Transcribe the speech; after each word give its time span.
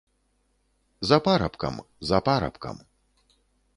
За 1.09 1.19
парабкам, 1.27 1.75
за 2.13 2.17
парабкам. 2.31 2.77